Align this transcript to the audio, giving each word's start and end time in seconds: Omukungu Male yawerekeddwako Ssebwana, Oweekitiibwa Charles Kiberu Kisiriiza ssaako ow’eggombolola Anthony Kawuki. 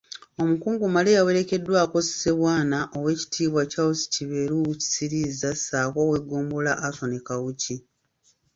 Omukungu 0.41 0.83
Male 0.95 1.11
yawerekeddwako 1.17 1.97
Ssebwana, 2.07 2.79
Oweekitiibwa 2.97 3.61
Charles 3.71 4.01
Kiberu 4.13 4.59
Kisiriiza 4.81 5.49
ssaako 5.59 5.97
ow’eggombolola 6.05 6.73
Anthony 6.87 7.19
Kawuki. 7.27 7.75